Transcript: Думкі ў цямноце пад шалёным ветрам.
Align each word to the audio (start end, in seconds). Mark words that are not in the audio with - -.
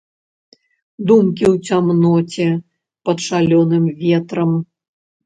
Думкі 1.11 1.45
ў 1.53 1.69
цямноце 1.69 2.47
пад 3.11 3.17
шалёным 3.27 3.85
ветрам. 4.01 4.57